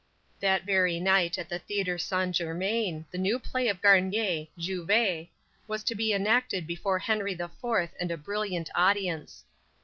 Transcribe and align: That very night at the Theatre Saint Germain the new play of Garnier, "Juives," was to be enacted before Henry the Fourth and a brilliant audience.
That 0.39 0.63
very 0.63 0.99
night 0.99 1.37
at 1.37 1.47
the 1.47 1.59
Theatre 1.59 1.99
Saint 1.99 2.33
Germain 2.35 3.05
the 3.11 3.19
new 3.19 3.37
play 3.37 3.67
of 3.67 3.83
Garnier, 3.83 4.47
"Juives," 4.57 5.27
was 5.67 5.83
to 5.83 5.93
be 5.93 6.11
enacted 6.11 6.65
before 6.65 6.97
Henry 6.97 7.35
the 7.35 7.49
Fourth 7.49 7.93
and 7.99 8.09
a 8.09 8.17
brilliant 8.17 8.71
audience. 8.73 9.43